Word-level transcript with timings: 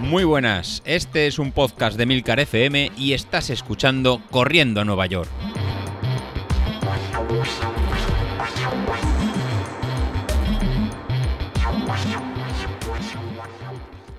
Muy 0.00 0.24
buenas, 0.24 0.82
este 0.86 1.26
es 1.26 1.38
un 1.38 1.52
podcast 1.52 1.98
de 1.98 2.06
Milcar 2.06 2.40
FM 2.40 2.92
y 2.96 3.12
estás 3.12 3.50
escuchando 3.50 4.22
Corriendo 4.30 4.80
a 4.80 4.84
Nueva 4.86 5.04
York. 5.06 5.28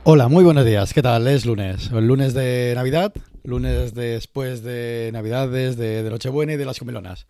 Hola, 0.04 0.28
muy 0.28 0.44
buenos 0.44 0.66
días. 0.66 0.94
¿Qué 0.94 1.02
tal? 1.02 1.28
Es 1.28 1.46
lunes. 1.46 1.90
El 1.92 2.08
lunes 2.08 2.34
de 2.34 2.74
Navidad, 2.76 3.12
lunes 3.44 3.94
después 3.94 4.64
de 4.64 5.10
Navidades, 5.12 5.76
de, 5.76 6.04
de 6.04 6.10
Nochebuena 6.10 6.54
y 6.54 6.58
de 6.58 6.66
las 6.66 6.80
comilonas. 6.80 7.28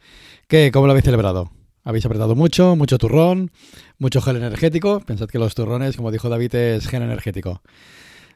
¿Qué? 0.47 0.71
¿Cómo 0.71 0.85
lo 0.85 0.91
habéis 0.91 1.05
celebrado? 1.05 1.51
¿Habéis 1.89 2.05
apretado 2.05 2.35
mucho? 2.35 2.75
¿Mucho 2.75 2.99
turrón? 2.99 3.49
¿Mucho 3.97 4.21
gel 4.21 4.35
energético? 4.35 4.99
Pensad 4.99 5.27
que 5.27 5.39
los 5.39 5.55
turrones, 5.55 5.97
como 5.97 6.11
dijo 6.11 6.29
David, 6.29 6.53
es 6.53 6.87
gel 6.87 7.01
energético. 7.01 7.63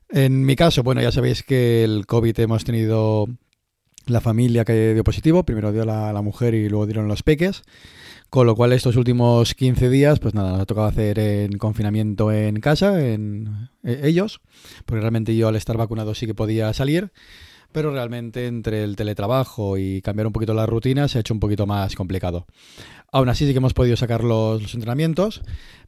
En 0.09 0.43
mi 0.43 0.55
caso, 0.55 0.81
bueno, 0.81 1.03
ya 1.03 1.11
sabéis 1.11 1.43
que 1.43 1.83
el 1.83 2.07
COVID 2.07 2.39
hemos 2.39 2.63
tenido 2.63 3.27
la 4.07 4.21
familia 4.21 4.65
que 4.65 4.95
dio 4.95 5.03
positivo. 5.03 5.43
Primero 5.43 5.71
dio 5.71 5.85
la, 5.85 6.11
la 6.11 6.23
mujer 6.23 6.55
y 6.55 6.67
luego 6.67 6.87
dieron 6.87 7.07
los 7.07 7.21
peques. 7.21 7.61
Con 8.31 8.47
lo 8.47 8.55
cual 8.55 8.73
estos 8.73 8.95
últimos 8.95 9.53
15 9.53 9.87
días, 9.87 10.19
pues 10.19 10.33
nada, 10.33 10.53
nos 10.53 10.61
ha 10.61 10.65
tocado 10.65 10.87
hacer 10.87 11.19
en 11.19 11.59
confinamiento 11.59 12.31
en 12.31 12.59
casa, 12.59 13.07
en 13.07 13.69
eh, 13.83 14.01
ellos, 14.05 14.41
porque 14.87 15.01
realmente 15.01 15.35
yo 15.35 15.47
al 15.47 15.57
estar 15.57 15.77
vacunado 15.77 16.15
sí 16.15 16.25
que 16.25 16.33
podía 16.33 16.73
salir, 16.73 17.11
pero 17.73 17.91
realmente 17.91 18.47
entre 18.47 18.83
el 18.83 18.95
teletrabajo 18.95 19.77
y 19.77 20.01
cambiar 20.01 20.27
un 20.27 20.33
poquito 20.33 20.53
la 20.53 20.65
rutina 20.65 21.07
se 21.07 21.17
ha 21.17 21.21
hecho 21.21 21.33
un 21.33 21.39
poquito 21.39 21.65
más 21.65 21.95
complicado. 21.95 22.45
Aún 23.11 23.29
así 23.29 23.45
sí 23.45 23.51
que 23.51 23.57
hemos 23.57 23.73
podido 23.73 23.95
sacar 23.95 24.23
los, 24.23 24.73
entrenamientos, 24.73 25.41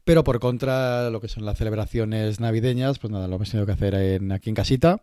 pero 0.04 0.22
por 0.22 0.38
contra 0.38 1.10
lo 1.10 1.20
que 1.20 1.28
son 1.28 1.44
las 1.44 1.58
celebraciones 1.58 2.38
navideñas, 2.38 2.98
pues 2.98 3.10
nada, 3.10 3.26
lo 3.26 3.36
hemos 3.36 3.50
tenido 3.50 3.66
que 3.66 3.72
hacer 3.72 3.94
en, 3.94 4.30
aquí 4.30 4.50
en 4.50 4.54
casita, 4.54 5.02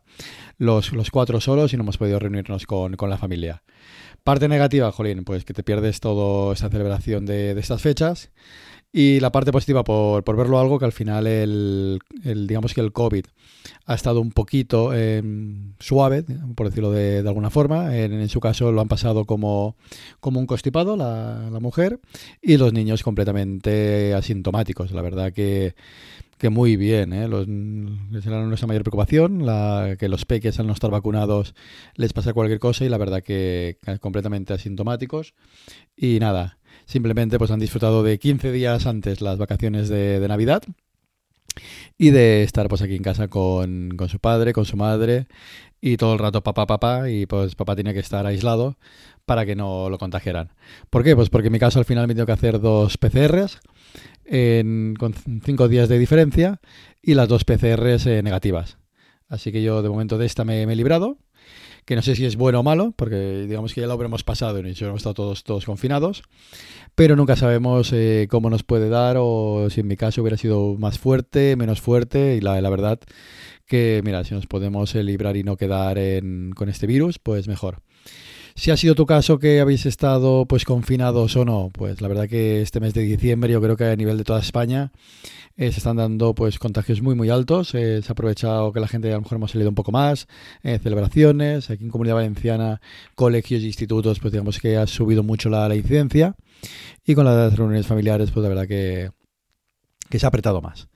los, 0.57 0.93
los 0.93 1.09
cuatro 1.09 1.41
solos 1.41 1.73
y 1.73 1.77
no 1.77 1.83
hemos 1.83 1.97
podido 1.97 2.19
reunirnos 2.19 2.65
con, 2.65 2.95
con 2.95 3.09
la 3.09 3.17
familia. 3.17 3.63
Parte 4.23 4.47
negativa, 4.47 4.89
Jolín, 4.93 5.25
pues 5.25 5.43
que 5.43 5.53
te 5.53 5.63
pierdes 5.63 5.99
toda 5.99 6.53
esta 6.53 6.69
celebración 6.69 7.25
de, 7.25 7.53
de, 7.53 7.59
estas 7.59 7.81
fechas. 7.81 8.31
Y 8.95 9.19
la 9.19 9.31
parte 9.31 9.51
positiva, 9.51 9.83
por, 9.83 10.23
por 10.23 10.37
verlo 10.37 10.59
algo, 10.59 10.77
que 10.77 10.85
al 10.85 10.91
final 10.91 11.25
el, 11.25 11.99
el, 12.23 12.45
digamos 12.45 12.75
que 12.75 12.81
el 12.81 12.91
COVID 12.91 13.25
ha 13.87 13.95
estado 13.95 14.21
un 14.21 14.31
poquito 14.31 14.91
eh, 14.93 15.23
suave, 15.79 16.23
por 16.55 16.69
decirlo 16.69 16.91
de, 16.91 17.23
de 17.23 17.27
alguna 17.27 17.49
forma. 17.49 17.97
En, 17.97 18.13
en, 18.13 18.29
su 18.29 18.39
caso 18.39 18.71
lo 18.71 18.81
han 18.81 18.87
pasado 18.87 19.25
como, 19.25 19.75
como 20.19 20.39
un 20.39 20.45
constipado 20.45 20.95
la, 20.95 21.49
la 21.51 21.59
mujer 21.59 21.99
y 22.39 22.57
los 22.57 22.71
niños 22.71 23.01
completamente 23.01 24.13
asintomáticos. 24.13 24.91
La 24.91 25.01
verdad 25.01 25.33
que 25.33 25.73
que 26.43 26.49
muy 26.49 26.75
bien, 26.75 27.13
¿eh? 27.13 27.29
Los, 27.29 27.47
nuestra 27.47 28.67
mayor 28.67 28.83
preocupación, 28.83 29.45
que 29.97 30.09
los 30.09 30.25
peques 30.25 30.59
al 30.59 30.67
no 30.67 30.73
estar 30.73 30.91
vacunados 30.91 31.55
les 31.95 32.11
pasa 32.11 32.33
cualquier 32.33 32.59
cosa 32.59 32.83
y 32.83 32.89
la 32.89 32.97
verdad 32.97 33.23
que, 33.23 33.77
completamente 34.01 34.51
asintomáticos. 34.51 35.35
Y 35.95 36.19
nada, 36.19 36.57
simplemente 36.83 37.39
pues 37.39 37.49
han 37.49 37.61
disfrutado 37.61 38.03
de 38.03 38.19
15 38.19 38.51
días 38.51 38.87
antes 38.87 39.21
las 39.21 39.37
vacaciones 39.37 39.87
de 39.87 40.27
Navidad 40.27 40.63
y 41.97 42.11
de 42.11 42.43
estar 42.43 42.67
pues 42.67 42.81
aquí 42.81 42.95
en 42.95 43.03
casa 43.03 43.27
con, 43.27 43.91
con, 43.97 44.09
su 44.09 44.19
padre, 44.19 44.53
con 44.53 44.65
su 44.65 44.77
madre 44.77 45.27
y 45.81 45.97
todo 45.97 46.13
el 46.13 46.19
rato 46.19 46.41
papá, 46.41 46.65
papá 46.65 47.09
y 47.09 47.25
pues 47.25 47.55
papá 47.55 47.75
tenía 47.75 47.93
que 47.93 47.99
estar 47.99 48.25
aislado 48.25 48.77
para 49.25 49.45
que 49.45 49.55
no 49.55 49.89
lo 49.89 49.97
contagiaran. 49.97 50.51
¿Por 50.89 51.03
qué? 51.03 51.15
Pues 51.15 51.29
porque 51.29 51.47
en 51.47 51.53
mi 51.53 51.59
caso 51.59 51.79
al 51.79 51.85
final 51.85 52.07
me 52.07 52.15
tengo 52.15 52.25
que 52.25 52.31
hacer 52.31 52.59
dos 52.59 52.97
PCRs 52.97 53.59
en, 54.25 54.95
con 54.97 55.13
cinco 55.43 55.67
días 55.67 55.89
de 55.89 55.99
diferencia 55.99 56.59
y 57.01 57.13
las 57.13 57.27
dos 57.27 57.43
PCRs 57.45 58.05
eh, 58.07 58.21
negativas. 58.23 58.77
Así 59.29 59.51
que 59.51 59.63
yo 59.63 59.81
de 59.81 59.89
momento 59.89 60.17
de 60.17 60.25
esta 60.25 60.43
me, 60.43 60.65
me, 60.65 60.73
he 60.73 60.75
librado, 60.75 61.17
que 61.85 61.95
no 61.95 62.01
sé 62.01 62.15
si 62.15 62.25
es 62.25 62.35
bueno 62.35 62.61
o 62.61 62.63
malo, 62.63 62.93
porque 62.95 63.45
digamos 63.47 63.73
que 63.73 63.81
ya 63.81 63.87
lo 63.87 63.93
habremos 63.93 64.23
pasado 64.23 64.59
y 64.59 64.61
hemos 64.61 64.97
estado 64.97 65.13
todos, 65.13 65.43
todos 65.43 65.65
confinados, 65.65 66.23
pero 66.95 67.15
nunca 67.15 67.35
sabemos 67.35 67.91
eh, 67.93 68.27
cómo 68.29 68.49
nos 68.49 68.63
puede 68.63 68.89
dar 68.89 69.17
o 69.19 69.67
si 69.69 69.81
en 69.81 69.87
mi 69.87 69.97
caso 69.97 70.21
hubiera 70.21 70.37
sido 70.37 70.75
más 70.77 70.99
fuerte, 70.99 71.55
menos 71.55 71.81
fuerte 71.81 72.35
y 72.35 72.41
la, 72.41 72.59
la 72.61 72.69
verdad 72.69 72.99
que 73.65 74.01
mira, 74.03 74.23
si 74.23 74.33
nos 74.33 74.45
podemos 74.45 74.93
eh, 74.95 75.03
librar 75.03 75.37
y 75.37 75.43
no 75.43 75.57
quedar 75.57 75.97
en, 75.97 76.51
con 76.55 76.69
este 76.69 76.87
virus, 76.87 77.19
pues 77.19 77.47
mejor. 77.47 77.81
Si 78.55 78.69
ha 78.69 78.77
sido 78.77 78.93
tu 78.93 79.05
caso 79.05 79.39
que 79.39 79.59
habéis 79.59 79.85
estado 79.87 80.45
pues 80.45 80.63
confinados 80.63 81.35
o 81.35 81.43
no, 81.43 81.71
pues 81.73 82.01
la 82.01 82.07
verdad 82.07 82.29
que 82.29 82.61
este 82.61 82.79
mes 82.79 82.93
de 82.93 83.01
diciembre 83.01 83.51
yo 83.51 83.59
creo 83.61 83.75
que 83.75 83.85
a 83.85 83.95
nivel 83.95 84.17
de 84.17 84.23
toda 84.23 84.39
España 84.39 84.91
eh, 85.57 85.71
se 85.71 85.79
están 85.79 85.97
dando 85.97 86.35
pues 86.35 86.59
contagios 86.59 87.01
muy 87.01 87.15
muy 87.15 87.29
altos. 87.31 87.73
Eh, 87.73 88.01
se 88.03 88.09
ha 88.09 88.13
aprovechado 88.13 88.71
que 88.71 88.79
la 88.79 88.87
gente 88.87 89.09
a 89.09 89.15
lo 89.15 89.21
mejor 89.21 89.37
hemos 89.37 89.51
salido 89.51 89.69
un 89.69 89.75
poco 89.75 89.91
más, 89.91 90.27
eh, 90.61 90.79
celebraciones, 90.81 91.71
aquí 91.71 91.83
en 91.83 91.89
Comunidad 91.89 92.15
Valenciana, 92.15 92.79
colegios 93.15 93.63
e 93.63 93.65
institutos, 93.65 94.19
pues 94.19 94.31
digamos 94.31 94.59
que 94.59 94.77
ha 94.77 94.85
subido 94.85 95.23
mucho 95.23 95.49
la, 95.49 95.67
la 95.67 95.75
incidencia 95.75 96.35
y 97.05 97.15
con 97.15 97.25
las 97.25 97.55
reuniones 97.55 97.87
familiares 97.87 98.29
pues 98.31 98.43
la 98.43 98.49
verdad 98.49 98.67
que, 98.67 99.09
que 100.09 100.19
se 100.19 100.27
ha 100.27 100.29
apretado 100.29 100.61
más. 100.61 100.89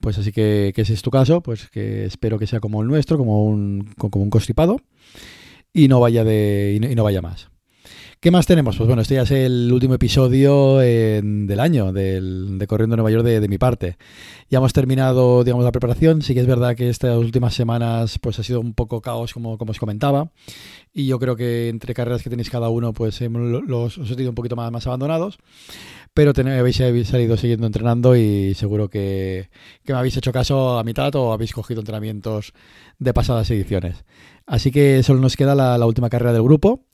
Pues 0.00 0.18
así 0.18 0.32
que, 0.32 0.72
que 0.74 0.82
ese 0.82 0.94
es 0.94 1.02
tu 1.02 1.10
caso, 1.10 1.42
pues 1.42 1.68
que 1.70 2.04
espero 2.04 2.38
que 2.38 2.46
sea 2.46 2.60
como 2.60 2.82
el 2.82 2.88
nuestro, 2.88 3.18
como 3.18 3.44
un, 3.44 3.94
como 3.96 4.22
un 4.22 4.30
constipado 4.30 4.80
y 5.72 5.88
no 5.88 6.00
vaya 6.00 6.24
de 6.24 6.78
y 6.80 6.94
no, 6.94 7.04
vaya 7.04 7.22
más. 7.22 7.50
¿Qué 8.22 8.30
más 8.30 8.44
tenemos? 8.44 8.76
Pues 8.76 8.86
bueno, 8.86 9.00
este 9.00 9.14
ya 9.14 9.22
es 9.22 9.30
el 9.30 9.72
último 9.72 9.94
episodio 9.94 10.82
eh, 10.82 11.22
del 11.24 11.58
año 11.58 11.90
del, 11.90 12.58
de 12.58 12.66
Corriendo 12.66 12.94
Nueva 12.94 13.10
York 13.10 13.24
de, 13.24 13.40
de, 13.40 13.48
mi 13.48 13.56
parte. 13.56 13.96
Ya 14.50 14.58
hemos 14.58 14.74
terminado, 14.74 15.42
digamos, 15.42 15.64
la 15.64 15.72
preparación. 15.72 16.20
Sí 16.20 16.34
que 16.34 16.40
es 16.40 16.46
verdad 16.46 16.76
que 16.76 16.90
estas 16.90 17.16
últimas 17.16 17.54
semanas 17.54 18.18
pues 18.18 18.38
ha 18.38 18.42
sido 18.42 18.60
un 18.60 18.74
poco 18.74 19.00
caos, 19.00 19.32
como, 19.32 19.56
como 19.56 19.70
os 19.70 19.78
comentaba. 19.78 20.32
Y 20.92 21.06
yo 21.06 21.18
creo 21.18 21.34
que 21.34 21.70
entre 21.70 21.94
carreras 21.94 22.22
que 22.22 22.28
tenéis 22.28 22.50
cada 22.50 22.68
uno, 22.68 22.92
pues 22.92 23.22
eh, 23.22 23.30
los, 23.30 23.96
os 23.96 24.10
he 24.10 24.14
tenido 24.14 24.32
un 24.32 24.34
poquito 24.34 24.54
más, 24.54 24.70
más 24.70 24.86
abandonados. 24.86 25.38
Pero 26.12 26.34
ten, 26.34 26.46
habéis, 26.48 26.78
habéis, 26.82 27.08
salido 27.08 27.38
siguiendo 27.38 27.66
entrenando 27.66 28.16
y 28.16 28.52
seguro 28.52 28.90
que, 28.90 29.48
que 29.82 29.94
me 29.94 29.98
habéis 29.98 30.18
hecho 30.18 30.30
caso 30.30 30.78
a 30.78 30.84
mitad 30.84 31.14
o 31.14 31.32
habéis 31.32 31.54
cogido 31.54 31.80
entrenamientos 31.80 32.52
de 32.98 33.14
pasadas 33.14 33.50
ediciones. 33.50 34.04
Así 34.44 34.70
que 34.70 35.02
solo 35.02 35.20
nos 35.20 35.38
queda 35.38 35.54
la, 35.54 35.78
la 35.78 35.86
última 35.86 36.10
carrera 36.10 36.34
del 36.34 36.42
grupo 36.42 36.84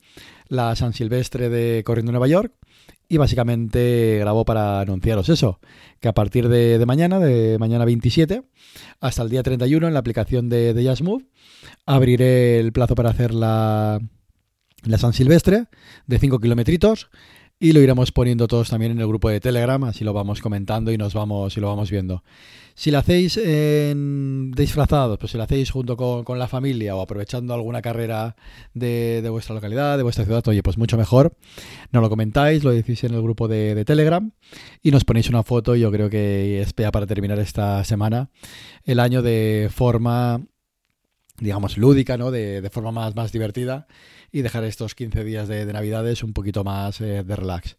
la 0.49 0.75
San 0.75 0.93
Silvestre 0.93 1.49
de 1.49 1.83
Corriendo 1.83 2.11
Nueva 2.11 2.27
York 2.27 2.53
y 3.09 3.17
básicamente 3.17 4.17
grabo 4.19 4.43
para 4.45 4.81
anunciaros 4.81 5.29
eso, 5.29 5.59
que 5.99 6.07
a 6.07 6.13
partir 6.13 6.49
de, 6.49 6.77
de, 6.77 6.85
mañana, 6.85 7.19
de 7.19 7.57
mañana 7.57 7.85
27, 7.85 8.43
hasta 8.99 9.23
el 9.23 9.29
día 9.29 9.43
31 9.43 9.87
en 9.87 9.93
la 9.93 9.99
aplicación 9.99 10.49
de, 10.49 10.73
de 10.73 10.83
Jazzmove, 10.83 11.25
abriré 11.85 12.59
el 12.59 12.73
plazo 12.73 12.95
para 12.95 13.09
hacer 13.09 13.33
la, 13.33 13.99
la 14.83 14.97
San 14.97 15.13
Silvestre 15.13 15.65
de 16.05 16.19
5 16.19 16.39
kilometritos 16.39 17.09
y 17.59 17.71
lo 17.71 17.81
iremos 17.81 18.11
poniendo 18.11 18.47
todos 18.47 18.69
también 18.69 18.91
en 18.91 18.99
el 18.99 19.07
grupo 19.07 19.29
de 19.29 19.39
Telegram, 19.39 19.83
así 19.85 20.03
lo 20.03 20.13
vamos 20.13 20.41
comentando 20.41 20.91
y 20.91 20.97
nos 20.97 21.13
vamos 21.13 21.57
y 21.57 21.59
lo 21.59 21.67
vamos 21.67 21.89
viendo. 21.89 22.23
Si 22.75 22.91
lo 22.91 22.99
hacéis 22.99 23.37
en 23.37 24.51
disfrazados, 24.51 25.17
pues 25.17 25.31
si 25.31 25.37
lo 25.37 25.43
hacéis 25.43 25.71
junto 25.71 25.97
con, 25.97 26.23
con 26.23 26.37
la 26.37 26.47
familia 26.47 26.95
o 26.95 27.01
aprovechando 27.01 27.55
alguna 27.55 27.81
carrera 27.81 28.35
de, 28.75 29.23
de, 29.23 29.29
vuestra 29.29 29.55
localidad, 29.55 29.97
de 29.97 30.03
vuestra 30.03 30.25
ciudad, 30.25 30.47
oye, 30.47 30.61
pues 30.61 30.77
mucho 30.77 30.95
mejor. 30.95 31.35
No 31.91 32.01
lo 32.01 32.09
comentáis, 32.09 32.63
lo 32.63 32.69
decís 32.69 33.03
en 33.03 33.15
el 33.15 33.23
grupo 33.23 33.47
de, 33.47 33.73
de 33.73 33.83
Telegram 33.83 34.31
y 34.83 34.91
nos 34.91 35.05
ponéis 35.05 35.27
una 35.27 35.41
foto. 35.41 35.75
Yo 35.75 35.91
creo 35.91 36.11
que 36.11 36.61
es 36.61 36.73
para 36.73 37.07
terminar 37.07 37.39
esta 37.39 37.83
semana 37.83 38.29
el 38.83 38.99
año 38.99 39.23
de 39.23 39.69
forma, 39.73 40.41
digamos, 41.39 41.77
lúdica, 41.77 42.17
¿no? 42.17 42.31
De, 42.31 42.61
de 42.61 42.69
forma 42.69 42.91
más, 42.91 43.15
más 43.15 43.31
divertida 43.31 43.87
y 44.31 44.41
dejar 44.41 44.63
estos 44.63 44.95
15 44.95 45.23
días 45.23 45.47
de, 45.47 45.65
de 45.65 45.73
Navidades 45.73 46.23
un 46.23 46.33
poquito 46.33 46.63
más 46.63 46.99
eh, 47.01 47.23
de 47.23 47.35
relax. 47.35 47.77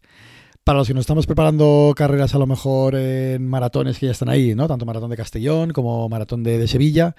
Para 0.63 0.79
los 0.79 0.87
que 0.87 0.93
nos 0.93 1.01
estamos 1.01 1.25
preparando 1.25 1.93
carreras 1.95 2.35
a 2.35 2.37
lo 2.37 2.45
mejor 2.45 2.93
en 2.93 3.47
maratones 3.47 3.97
que 3.97 4.05
ya 4.05 4.11
están 4.11 4.29
ahí, 4.29 4.53
¿no? 4.53 4.67
Tanto 4.67 4.85
maratón 4.85 5.09
de 5.09 5.17
Castellón 5.17 5.71
como 5.71 6.07
maratón 6.09 6.43
de, 6.43 6.59
de 6.59 6.67
Sevilla, 6.67 7.15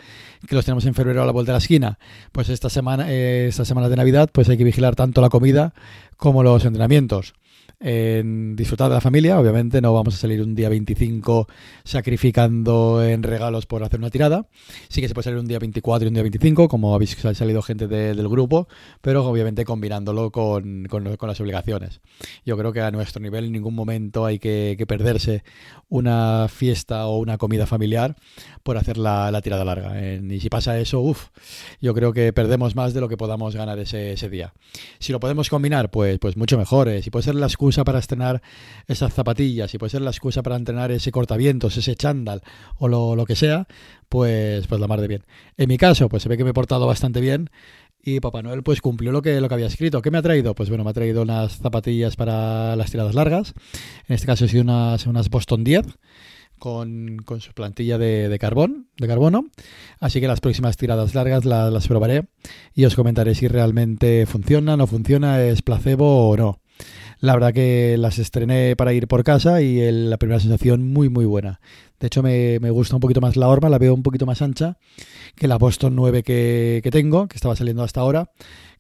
que 0.46 0.54
los 0.54 0.64
tenemos 0.64 0.84
en 0.86 0.94
febrero 0.94 1.22
a 1.22 1.26
la 1.26 1.32
vuelta 1.32 1.52
de 1.52 1.54
la 1.54 1.58
esquina. 1.58 1.98
Pues 2.30 2.48
esta 2.48 2.70
semana, 2.70 3.10
eh, 3.10 3.48
estas 3.48 3.66
semanas 3.66 3.90
de 3.90 3.96
Navidad, 3.96 4.30
pues 4.32 4.48
hay 4.48 4.56
que 4.56 4.64
vigilar 4.64 4.94
tanto 4.94 5.20
la 5.20 5.30
comida 5.30 5.74
como 6.16 6.42
los 6.42 6.64
entrenamientos 6.64 7.34
en 7.80 8.54
disfrutar 8.56 8.88
de 8.88 8.94
la 8.94 9.00
familia. 9.00 9.40
Obviamente 9.40 9.80
no 9.80 9.94
vamos 9.94 10.14
a 10.14 10.18
salir 10.18 10.42
un 10.42 10.54
día 10.54 10.68
25 10.68 11.48
sacrificando 11.82 13.02
en 13.02 13.22
regalos 13.22 13.66
por 13.66 13.82
hacer 13.82 13.98
una 13.98 14.10
tirada. 14.10 14.46
Sí 14.88 15.00
que 15.00 15.08
se 15.08 15.14
puede 15.14 15.24
salir 15.24 15.38
un 15.38 15.46
día 15.46 15.58
24 15.58 16.06
y 16.06 16.08
un 16.08 16.14
día 16.14 16.22
25, 16.22 16.68
como 16.68 16.94
habéis 16.94 17.16
salido 17.16 17.62
gente 17.62 17.88
de, 17.88 18.14
del 18.14 18.28
grupo, 18.28 18.68
pero 19.00 19.26
obviamente 19.26 19.64
combinándolo 19.64 20.30
con, 20.30 20.84
con, 20.86 21.16
con, 21.16 21.28
las 21.28 21.40
obligaciones. 21.40 22.00
Yo 22.44 22.58
creo 22.58 22.72
que 22.72 22.82
a 22.82 22.90
nuestro 22.90 23.22
nivel 23.22 23.46
en 23.46 23.52
ningún 23.52 23.74
momento 23.74 24.26
hay 24.26 24.38
que, 24.38 24.74
que 24.76 24.86
perderse 24.86 25.42
una 25.88 26.48
fiesta 26.48 27.06
o 27.06 27.18
una 27.18 27.38
comida 27.38 27.66
familiar 27.66 28.16
por 28.62 28.76
hacer 28.76 28.98
la, 28.98 29.30
la 29.30 29.40
tirada 29.40 29.64
larga. 29.64 30.00
y 30.00 30.40
si 30.40 30.48
pasa 30.50 30.78
eso, 30.78 31.00
uff, 31.00 31.28
yo 31.80 31.94
creo 31.94 32.12
que 32.12 32.32
perdemos 32.32 32.76
más 32.76 32.92
de 32.92 33.00
lo 33.00 33.08
que 33.08 33.16
podamos 33.16 33.56
ganar 33.56 33.78
ese, 33.78 34.12
ese 34.12 34.28
día. 34.28 34.52
Si 34.98 35.12
lo 35.12 35.20
podemos 35.20 35.48
combinar, 35.48 35.90
pues, 35.90 36.18
pues 36.18 36.36
mucho 36.36 36.58
mejor. 36.58 36.88
Eh. 36.88 37.02
Si 37.02 37.10
puede 37.10 37.24
ser 37.24 37.34
la 37.34 37.46
excusa 37.46 37.69
excusa 37.70 37.84
para 37.84 38.00
estrenar 38.00 38.42
esas 38.88 39.14
zapatillas 39.14 39.72
y 39.72 39.78
puede 39.78 39.90
ser 39.90 40.02
la 40.02 40.10
excusa 40.10 40.42
para 40.42 40.56
entrenar 40.56 40.90
ese 40.90 41.12
cortavientos, 41.12 41.76
ese 41.76 41.94
chándal 41.94 42.42
o 42.78 42.88
lo, 42.88 43.14
lo, 43.14 43.24
que 43.24 43.36
sea, 43.36 43.66
pues, 44.08 44.66
pues 44.66 44.80
la 44.80 44.88
mar 44.88 45.00
de 45.00 45.06
bien. 45.06 45.24
En 45.56 45.68
mi 45.68 45.78
caso, 45.78 46.08
pues 46.08 46.24
se 46.24 46.28
ve 46.28 46.36
que 46.36 46.42
me 46.42 46.50
he 46.50 46.54
portado 46.54 46.86
bastante 46.86 47.20
bien 47.20 47.48
y 48.02 48.18
Papá 48.18 48.42
Noel 48.42 48.64
pues 48.64 48.80
cumplió 48.80 49.12
lo 49.12 49.22
que, 49.22 49.40
lo 49.40 49.48
que 49.48 49.54
había 49.54 49.68
escrito. 49.68 50.02
¿Qué 50.02 50.10
me 50.10 50.18
ha 50.18 50.22
traído? 50.22 50.54
Pues 50.54 50.68
bueno, 50.68 50.82
me 50.82 50.90
ha 50.90 50.94
traído 50.94 51.22
unas 51.22 51.58
zapatillas 51.58 52.16
para 52.16 52.74
las 52.74 52.90
tiradas 52.90 53.14
largas. 53.14 53.54
En 54.08 54.14
este 54.14 54.26
caso 54.26 54.46
he 54.46 54.48
sido 54.48 54.64
unas, 54.64 55.06
unas 55.06 55.30
Boston 55.30 55.62
10 55.62 55.86
con, 56.58 57.18
con 57.24 57.40
su 57.40 57.52
plantilla 57.52 57.98
de, 57.98 58.28
de, 58.28 58.38
carbón, 58.38 58.88
de 58.96 59.06
carbono. 59.06 59.46
Así 60.00 60.20
que 60.20 60.26
las 60.26 60.40
próximas 60.40 60.76
tiradas 60.76 61.14
largas 61.14 61.44
las, 61.44 61.72
las 61.72 61.86
probaré 61.86 62.28
y 62.74 62.84
os 62.84 62.96
comentaré 62.96 63.34
si 63.34 63.46
realmente 63.46 64.26
funciona, 64.26 64.76
no 64.76 64.88
funciona, 64.88 65.42
es 65.42 65.62
placebo 65.62 66.30
o 66.30 66.36
no. 66.36 66.60
La 67.20 67.34
verdad 67.34 67.52
que 67.52 67.96
las 67.98 68.18
estrené 68.18 68.76
para 68.76 68.94
ir 68.94 69.06
por 69.06 69.24
casa 69.24 69.60
y 69.60 69.90
la 69.92 70.16
primera 70.16 70.40
sensación 70.40 70.82
muy 70.90 71.10
muy 71.10 71.26
buena. 71.26 71.60
De 71.98 72.06
hecho 72.06 72.22
me, 72.22 72.58
me, 72.60 72.70
gusta 72.70 72.96
un 72.96 73.00
poquito 73.00 73.20
más 73.20 73.36
la 73.36 73.46
horma, 73.48 73.68
la 73.68 73.78
veo 73.78 73.92
un 73.92 74.02
poquito 74.02 74.24
más 74.24 74.40
ancha 74.40 74.78
que 75.36 75.46
la 75.46 75.58
Boston 75.58 75.94
9 75.94 76.22
que, 76.22 76.80
que, 76.82 76.90
tengo, 76.90 77.28
que 77.28 77.36
estaba 77.36 77.54
saliendo 77.56 77.82
hasta 77.82 78.00
ahora, 78.00 78.30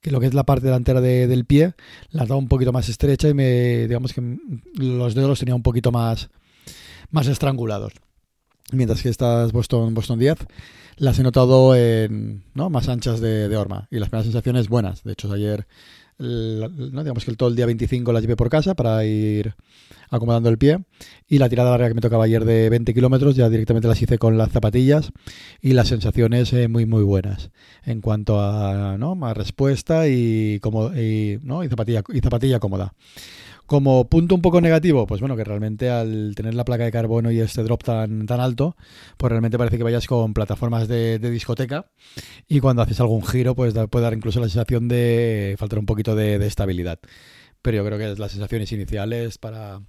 que 0.00 0.10
lo 0.10 0.20
que 0.20 0.26
es 0.26 0.32
la 0.32 0.44
parte 0.44 0.66
delantera 0.66 1.02
de, 1.02 1.26
del 1.26 1.44
pie 1.44 1.74
la 2.10 2.22
dado 2.24 2.38
un 2.38 2.48
poquito 2.48 2.72
más 2.72 2.88
estrecha 2.88 3.28
y 3.28 3.34
me 3.34 3.86
digamos 3.86 4.14
que 4.14 4.38
los 4.74 5.14
dedos 5.14 5.28
los 5.28 5.38
tenía 5.38 5.54
un 5.54 5.62
poquito 5.62 5.92
más, 5.92 6.30
más 7.10 7.26
estrangulados. 7.26 7.92
Mientras 8.72 9.02
que 9.02 9.10
estas 9.10 9.52
Boston, 9.52 9.92
Boston 9.92 10.18
10 10.18 10.38
las 10.96 11.18
he 11.18 11.22
notado 11.22 11.74
en, 11.74 12.44
¿no? 12.54 12.70
más 12.70 12.88
anchas 12.88 13.20
de, 13.20 13.48
de 13.48 13.56
horma 13.56 13.86
y 13.90 13.98
las 13.98 14.08
primeras 14.08 14.26
sensaciones 14.26 14.68
buenas. 14.68 15.02
De 15.02 15.12
hecho, 15.12 15.30
ayer 15.32 15.66
¿no? 16.20 17.02
digamos 17.02 17.24
que 17.24 17.30
el 17.30 17.36
todo 17.36 17.48
el 17.48 17.56
día 17.56 17.66
25 17.66 18.12
la 18.12 18.20
llevé 18.20 18.36
por 18.36 18.50
casa 18.50 18.74
para 18.74 19.04
ir 19.04 19.54
acomodando 20.10 20.48
el 20.48 20.58
pie 20.58 20.78
y 21.28 21.38
la 21.38 21.48
tirada 21.48 21.70
larga 21.70 21.88
que 21.88 21.94
me 21.94 22.00
tocaba 22.00 22.24
ayer 22.24 22.44
de 22.44 22.68
20 22.68 22.92
kilómetros 22.92 23.36
ya 23.36 23.48
directamente 23.48 23.88
las 23.88 24.02
hice 24.02 24.18
con 24.18 24.36
las 24.36 24.50
zapatillas 24.50 25.12
y 25.60 25.72
las 25.72 25.88
sensaciones 25.88 26.52
eh, 26.52 26.68
muy 26.68 26.84
muy 26.84 27.02
buenas 27.02 27.50
en 27.84 28.00
cuanto 28.00 28.40
a, 28.40 28.96
¿no? 28.98 29.14
más 29.14 29.36
respuesta 29.36 30.08
y, 30.08 30.58
como, 30.60 30.92
y, 30.94 31.38
¿no? 31.42 31.64
y, 31.64 31.68
zapatilla, 31.68 32.02
y 32.12 32.20
zapatilla 32.20 32.60
cómoda. 32.60 32.92
Como 33.70 34.08
punto 34.08 34.34
un 34.34 34.42
poco 34.42 34.60
negativo, 34.60 35.06
pues 35.06 35.20
bueno, 35.20 35.36
que 35.36 35.44
realmente 35.44 35.90
al 35.90 36.32
tener 36.34 36.54
la 36.54 36.64
placa 36.64 36.82
de 36.82 36.90
carbono 36.90 37.30
y 37.30 37.38
este 37.38 37.62
drop 37.62 37.84
tan, 37.84 38.26
tan 38.26 38.40
alto, 38.40 38.74
pues 39.16 39.30
realmente 39.30 39.58
parece 39.58 39.78
que 39.78 39.84
vayas 39.84 40.08
con 40.08 40.34
plataformas 40.34 40.88
de, 40.88 41.20
discoteca 41.20 41.88
y 42.48 42.58
cuando 42.58 42.82
haces 42.82 42.98
algún 42.98 43.24
giro, 43.24 43.54
pues 43.54 43.72
puede 43.88 44.02
dar 44.02 44.12
incluso 44.14 44.40
la 44.40 44.48
sensación 44.48 44.88
de 44.88 45.54
faltar 45.56 45.78
un 45.78 45.86
poquito 45.86 46.16
de, 46.16 46.44
estabilidad. 46.44 46.98
Pero 47.62 47.76
yo 47.76 47.84
creo 47.84 47.96
que 47.96 48.20
las 48.20 48.32
sensaciones 48.32 48.72
iniciales 48.72 49.38
para, 49.38 49.80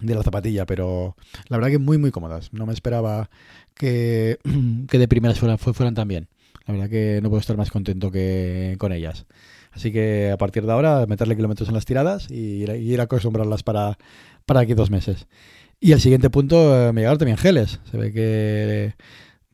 de 0.00 0.14
la 0.14 0.22
zapatilla, 0.22 0.64
pero 0.64 1.14
la 1.48 1.58
verdad 1.58 1.70
que 1.70 1.78
muy 1.78 1.98
muy 1.98 2.12
cómodas. 2.12 2.50
No 2.54 2.64
me 2.64 2.72
esperaba 2.72 3.28
que, 3.74 4.38
que 4.88 4.98
de 4.98 5.06
primeras 5.06 5.38
fueran, 5.38 5.58
fueran 5.58 5.94
tan 5.94 6.08
bien. 6.08 6.28
La 6.66 6.74
verdad 6.74 6.90
que 6.90 7.20
no 7.22 7.28
puedo 7.28 7.40
estar 7.40 7.56
más 7.56 7.70
contento 7.70 8.10
que 8.10 8.76
con 8.78 8.92
ellas. 8.92 9.26
Así 9.72 9.90
que 9.90 10.30
a 10.30 10.36
partir 10.36 10.64
de 10.64 10.72
ahora, 10.72 11.06
meterle 11.06 11.36
kilómetros 11.36 11.68
en 11.68 11.74
las 11.74 11.84
tiradas 11.84 12.30
y 12.30 12.64
ir, 12.64 13.00
a 13.00 13.04
acostumbrarlas 13.04 13.62
para, 13.62 13.98
para 14.46 14.60
aquí 14.60 14.74
dos 14.74 14.90
meses. 14.90 15.26
Y 15.80 15.92
el 15.92 16.00
siguiente 16.00 16.30
punto, 16.30 16.88
eh, 16.88 16.92
me 16.92 17.00
llegaron 17.00 17.18
también 17.18 17.38
geles. 17.38 17.80
Se 17.90 17.96
ve 17.96 18.12
que 18.12 18.94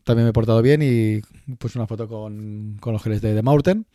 también 0.09 0.25
me 0.25 0.31
he 0.31 0.33
portado 0.33 0.63
bien 0.63 0.81
y 0.83 1.21
puse 1.57 1.79
una 1.79 1.87
foto 1.87 2.09
con, 2.09 2.79
con 2.81 2.95
los 2.95 3.03
geles 3.03 3.21
de, 3.21 3.35
de 3.35 3.43
Maurten. 3.43 3.87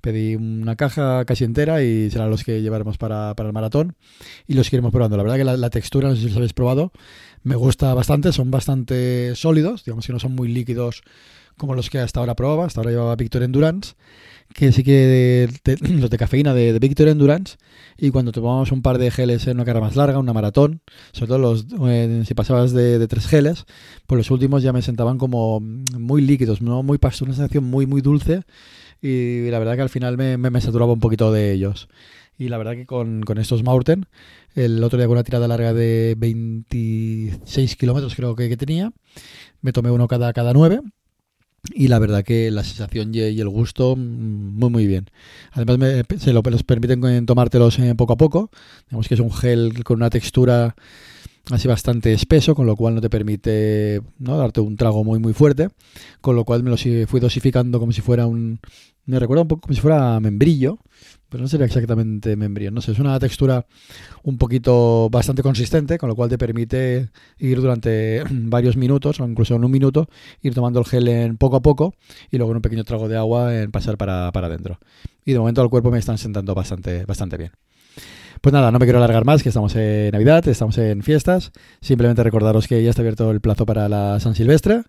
Pedí 0.00 0.34
una 0.36 0.76
caja 0.76 1.24
casi 1.24 1.44
entera 1.44 1.82
y 1.82 2.10
serán 2.10 2.28
los 2.28 2.44
que 2.44 2.60
llevaremos 2.60 2.98
para, 2.98 3.34
para 3.34 3.48
el 3.48 3.52
maratón 3.52 3.96
y 4.46 4.54
los 4.54 4.70
iremos 4.72 4.92
probando. 4.92 5.16
La 5.16 5.22
verdad 5.22 5.38
que 5.38 5.44
la, 5.44 5.56
la, 5.56 5.70
textura, 5.70 6.08
no 6.08 6.14
sé 6.14 6.22
si 6.22 6.28
los 6.28 6.36
habéis 6.36 6.52
probado, 6.52 6.92
me 7.42 7.54
gusta 7.54 7.94
bastante, 7.94 8.32
son 8.32 8.50
bastante 8.50 9.34
sólidos, 9.34 9.84
digamos 9.84 10.06
que 10.06 10.12
no 10.12 10.18
son 10.18 10.34
muy 10.34 10.48
líquidos 10.48 11.02
como 11.60 11.74
los 11.74 11.90
que 11.90 11.98
hasta 11.98 12.18
ahora 12.18 12.34
probaba, 12.34 12.64
hasta 12.66 12.80
ahora 12.80 12.90
llevaba 12.90 13.14
Victor 13.14 13.44
Endurance 13.44 13.94
que 14.54 14.72
sí 14.72 14.82
que 14.82 14.92
de, 14.92 15.48
de, 15.64 15.88
los 16.00 16.10
de 16.10 16.18
cafeína 16.18 16.54
de, 16.54 16.72
de 16.72 16.78
Victor 16.78 17.08
Endurance 17.08 17.56
y 17.96 18.10
cuando 18.10 18.32
tomamos 18.32 18.72
un 18.72 18.82
par 18.82 18.98
de 18.98 19.10
geles 19.10 19.46
en 19.46 19.56
una 19.56 19.64
carrera 19.64 19.84
más 19.84 19.96
larga, 19.96 20.18
una 20.18 20.32
maratón, 20.32 20.80
sobre 21.12 21.28
todo 21.28 21.38
los 21.38 21.66
eh, 21.86 22.22
si 22.26 22.34
pasabas 22.34 22.72
de, 22.72 23.06
tres 23.06 23.26
geles, 23.26 23.64
pues 24.06 24.18
los 24.18 24.30
últimos 24.30 24.62
ya 24.62 24.72
me 24.72 24.82
sentaban 24.82 25.18
como 25.18 25.60
muy 25.60 26.22
líquidos, 26.22 26.62
no 26.62 26.82
muy 26.82 26.98
pasto, 26.98 27.24
una 27.24 27.34
sensación 27.34 27.64
muy 27.64 27.86
muy 27.86 28.00
dulce 28.00 28.42
y 29.02 29.48
la 29.50 29.58
verdad 29.58 29.76
que 29.76 29.82
al 29.82 29.88
final 29.88 30.16
me, 30.16 30.36
me, 30.36 30.50
me 30.50 30.60
saturaba 30.60 30.92
un 30.92 31.00
poquito 31.00 31.32
de 31.32 31.52
ellos. 31.52 31.88
Y 32.36 32.48
la 32.48 32.56
verdad 32.56 32.72
que 32.72 32.86
con, 32.86 33.20
con 33.22 33.36
estos 33.36 33.62
Mountain, 33.62 34.06
el 34.54 34.82
otro 34.82 34.98
día 34.98 35.06
con 35.06 35.12
una 35.12 35.24
tirada 35.24 35.46
larga 35.46 35.74
de 35.74 36.14
26 36.16 37.76
kilómetros 37.76 38.14
creo 38.14 38.34
que, 38.34 38.48
que 38.48 38.56
tenía, 38.56 38.92
me 39.60 39.72
tomé 39.72 39.90
uno 39.90 40.08
cada, 40.08 40.32
cada 40.32 40.54
9 40.54 40.80
y 41.74 41.88
la 41.88 41.98
verdad 41.98 42.24
que 42.24 42.50
la 42.50 42.64
sensación 42.64 43.14
y 43.14 43.20
el 43.20 43.48
gusto 43.48 43.96
mm, 43.96 44.58
muy 44.58 44.70
muy 44.70 44.86
bien. 44.86 45.10
Además 45.52 45.78
me, 45.78 46.18
se 46.18 46.32
lo, 46.32 46.42
los 46.42 46.62
permiten 46.62 47.26
tomártelos 47.26 47.78
eh, 47.78 47.94
poco 47.94 48.14
a 48.14 48.16
poco. 48.16 48.50
Digamos 48.88 49.08
que 49.08 49.14
es 49.14 49.20
un 49.20 49.32
gel 49.32 49.84
con 49.84 49.96
una 49.96 50.10
textura 50.10 50.74
así 51.50 51.68
bastante 51.68 52.12
espeso, 52.12 52.54
con 52.54 52.66
lo 52.66 52.76
cual 52.76 52.94
no 52.94 53.00
te 53.00 53.10
permite 53.10 54.02
¿no? 54.18 54.36
darte 54.36 54.60
un 54.60 54.76
trago 54.76 55.04
muy 55.04 55.18
muy 55.18 55.32
fuerte, 55.32 55.68
con 56.20 56.36
lo 56.36 56.44
cual 56.44 56.62
me 56.62 56.70
lo 56.70 56.76
fui 56.76 57.20
dosificando 57.20 57.80
como 57.80 57.92
si 57.92 58.00
fuera 58.00 58.26
un... 58.26 58.60
Me 59.06 59.18
recuerda 59.18 59.42
un 59.42 59.48
poco 59.48 59.62
como 59.62 59.74
si 59.74 59.80
fuera 59.80 60.20
membrillo, 60.20 60.78
pero 61.28 61.42
no 61.42 61.48
sería 61.48 61.66
exactamente 61.66 62.36
membrillo, 62.36 62.70
no 62.70 62.80
sé, 62.80 62.92
es 62.92 62.98
una 62.98 63.18
textura 63.18 63.66
un 64.22 64.36
poquito 64.36 65.08
bastante 65.10 65.42
consistente, 65.42 65.96
con 65.98 66.08
lo 66.08 66.14
cual 66.14 66.28
te 66.28 66.38
permite 66.38 67.08
ir 67.38 67.60
durante 67.60 68.22
varios 68.30 68.76
minutos, 68.76 69.18
o 69.20 69.26
incluso 69.26 69.56
en 69.56 69.64
un 69.64 69.70
minuto, 69.70 70.08
ir 70.42 70.54
tomando 70.54 70.80
el 70.80 70.86
gel 70.86 71.08
en 71.08 71.36
poco 71.38 71.56
a 71.56 71.62
poco 71.62 71.94
y 72.30 72.36
luego 72.36 72.52
en 72.52 72.56
un 72.56 72.62
pequeño 72.62 72.84
trago 72.84 73.08
de 73.08 73.16
agua 73.16 73.56
en 73.56 73.70
pasar 73.70 73.96
para, 73.96 74.30
para 74.32 74.48
adentro. 74.48 74.78
Y 75.24 75.32
de 75.32 75.38
momento 75.38 75.62
al 75.62 75.70
cuerpo 75.70 75.90
me 75.90 75.98
están 75.98 76.18
sentando 76.18 76.54
bastante, 76.54 77.04
bastante 77.06 77.36
bien. 77.36 77.52
Pues 78.40 78.54
nada, 78.54 78.70
no 78.70 78.78
me 78.78 78.86
quiero 78.86 78.98
alargar 78.98 79.26
más, 79.26 79.42
que 79.42 79.50
estamos 79.50 79.76
en 79.76 80.12
Navidad, 80.12 80.48
estamos 80.48 80.78
en 80.78 81.02
fiestas. 81.02 81.52
Simplemente 81.82 82.22
recordaros 82.22 82.66
que 82.66 82.82
ya 82.82 82.88
está 82.88 83.02
abierto 83.02 83.30
el 83.30 83.42
plazo 83.42 83.66
para 83.66 83.86
la 83.88 84.18
San 84.18 84.34
Silvestre. 84.34 84.82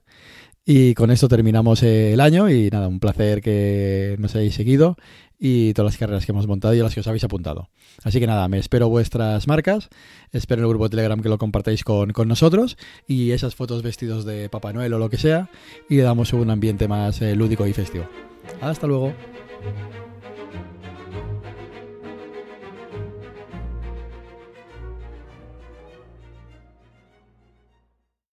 Y 0.64 0.94
con 0.94 1.12
esto 1.12 1.28
terminamos 1.28 1.84
el 1.84 2.22
año 2.22 2.50
y 2.50 2.70
nada, 2.70 2.88
un 2.88 3.00
placer 3.00 3.42
que 3.42 4.16
nos 4.20 4.36
hayáis 4.36 4.54
seguido 4.56 4.96
y 5.38 5.74
todas 5.74 5.94
las 5.94 6.00
carreras 6.00 6.26
que 6.26 6.32
hemos 6.32 6.48
montado 6.48 6.74
y 6.76 6.80
las 6.80 6.94
que 6.94 7.00
os 7.00 7.08
habéis 7.08 7.24
apuntado. 7.24 7.68
Así 8.04 8.20
que 8.20 8.28
nada, 8.28 8.48
me 8.48 8.60
espero 8.60 8.88
vuestras 8.88 9.48
marcas, 9.48 9.90
espero 10.32 10.60
en 10.60 10.66
el 10.66 10.70
grupo 10.70 10.86
de 10.86 10.92
Telegram 10.92 11.20
que 11.20 11.30
lo 11.30 11.40
compartáis 11.40 11.84
con, 11.84 12.12
con 12.14 12.28
nosotros 12.28 12.78
y 13.08 13.32
esas 13.32 13.56
fotos 13.56 13.82
vestidos 13.82 14.24
de 14.24 14.50
Papá 14.50 14.72
Noel 14.72 14.94
o 14.94 15.00
lo 15.00 15.10
que 15.10 15.18
sea 15.18 15.50
y 15.90 15.96
le 15.96 16.04
damos 16.04 16.32
un 16.32 16.52
ambiente 16.52 16.88
más 16.88 17.22
eh, 17.24 17.36
lúdico 17.36 17.66
y 17.66 17.74
festivo. 17.74 18.06
Hasta 18.62 18.86
luego. 18.86 19.14